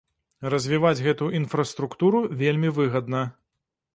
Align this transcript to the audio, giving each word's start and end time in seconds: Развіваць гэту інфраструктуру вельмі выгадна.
Развіваць 0.53 1.01
гэту 1.07 1.27
інфраструктуру 1.41 2.21
вельмі 2.41 2.69
выгадна. 2.81 3.21